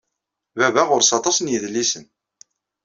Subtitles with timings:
[0.57, 2.05] Baba ɣur-s aṭas n yedlisen.